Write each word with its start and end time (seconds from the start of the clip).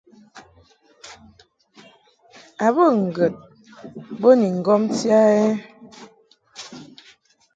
A 2.65 2.67
bə 2.75 2.85
ŋgəd 3.03 3.35
bo 4.19 4.29
ni 4.39 4.47
ŋgomti 4.59 5.07
a 5.19 5.21
ɛ? 5.43 5.45